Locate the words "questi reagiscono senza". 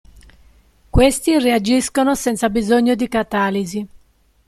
0.89-2.49